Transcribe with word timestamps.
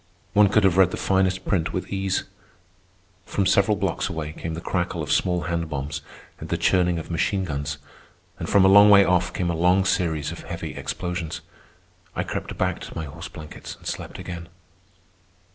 One 0.33 0.49
could 0.49 0.63
have 0.63 0.77
read 0.77 0.89
the 0.89 0.97
finest 0.97 1.45
print 1.45 1.73
with 1.73 1.89
ease. 1.93 2.23
From 3.27 3.45
several 3.45 3.77
blocks 3.77 4.09
away 4.09 4.31
came 4.33 4.55
the 4.55 4.59
crackle 4.59 5.03
of 5.03 5.11
small 5.11 5.41
hand 5.41 5.69
bombs 5.69 6.01
and 6.39 6.49
the 6.49 6.57
churning 6.57 6.97
of 6.97 7.11
machine 7.11 7.43
guns, 7.45 7.77
and 8.39 8.49
from 8.49 8.65
a 8.65 8.67
long 8.67 8.89
way 8.89 9.05
off 9.05 9.31
came 9.31 9.51
a 9.51 9.55
long 9.55 9.85
series 9.85 10.31
of 10.31 10.39
heavy 10.41 10.73
explosions. 10.73 11.41
I 12.15 12.23
crept 12.23 12.57
back 12.57 12.79
to 12.79 12.95
my 12.95 13.05
horse 13.05 13.27
blankets 13.27 13.75
and 13.75 13.85
slept 13.85 14.17
again. 14.17 14.49